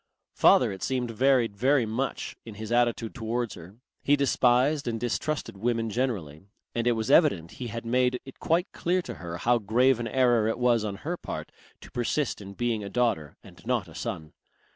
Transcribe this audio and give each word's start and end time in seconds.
Father 0.33 0.71
it 0.71 0.81
seemed 0.81 1.11
varied 1.11 1.55
very 1.55 1.85
much 1.85 2.35
in 2.43 2.55
his 2.55 2.71
attitude 2.71 3.13
towards 3.13 3.53
her. 3.53 3.75
He 4.01 4.15
despised 4.15 4.87
and 4.87 4.99
distrusted 4.99 5.57
women 5.57 5.91
generally, 5.91 6.47
and 6.73 6.87
it 6.87 6.93
was 6.93 7.11
evident 7.11 7.51
he 7.61 7.67
had 7.67 7.85
made 7.85 8.19
it 8.25 8.39
quite 8.39 8.71
clear 8.71 9.03
to 9.03 9.13
her 9.21 9.37
how 9.37 9.59
grave 9.59 9.99
an 9.99 10.07
error 10.07 10.47
it 10.47 10.57
was 10.57 10.83
on 10.83 10.95
her 11.05 11.17
part 11.17 11.51
to 11.81 11.91
persist 11.91 12.41
in 12.41 12.55
being 12.55 12.83
a 12.83 12.89
daughter 12.89 13.37
and 13.43 13.63
not 13.67 13.87
a 13.87 13.93
son. 13.93 14.33